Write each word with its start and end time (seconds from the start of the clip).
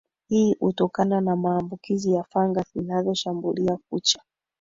hii 0.27 0.55
hutokana 0.59 1.21
na 1.21 1.35
maambukizi 1.35 2.13
ya 2.13 2.23
fangasi 2.23 2.69
zinazoshambulia 2.79 3.77
kucha 3.89 4.21